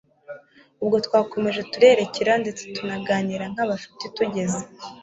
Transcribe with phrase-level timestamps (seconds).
[0.81, 4.59] ubwo twarakomeje turerekera ndetse tunaganira nkabashuti tugeze